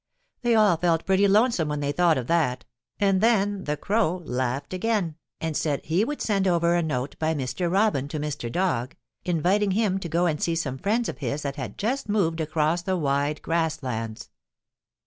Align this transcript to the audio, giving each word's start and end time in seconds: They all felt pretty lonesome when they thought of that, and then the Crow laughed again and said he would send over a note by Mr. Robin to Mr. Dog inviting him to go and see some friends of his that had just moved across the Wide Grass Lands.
They 0.41 0.55
all 0.55 0.77
felt 0.77 1.05
pretty 1.05 1.27
lonesome 1.27 1.67
when 1.69 1.79
they 1.79 1.91
thought 1.91 2.17
of 2.17 2.25
that, 2.25 2.65
and 2.99 3.21
then 3.21 3.65
the 3.65 3.77
Crow 3.77 4.23
laughed 4.25 4.73
again 4.73 5.13
and 5.39 5.55
said 5.55 5.85
he 5.85 6.03
would 6.03 6.23
send 6.23 6.47
over 6.47 6.73
a 6.73 6.81
note 6.81 7.15
by 7.19 7.35
Mr. 7.35 7.71
Robin 7.71 8.07
to 8.07 8.19
Mr. 8.19 8.51
Dog 8.51 8.95
inviting 9.25 9.69
him 9.73 9.99
to 9.99 10.09
go 10.09 10.25
and 10.25 10.41
see 10.41 10.55
some 10.55 10.79
friends 10.79 11.07
of 11.07 11.19
his 11.19 11.43
that 11.43 11.55
had 11.57 11.77
just 11.77 12.09
moved 12.09 12.41
across 12.41 12.81
the 12.81 12.97
Wide 12.97 13.43
Grass 13.43 13.83
Lands. 13.83 14.31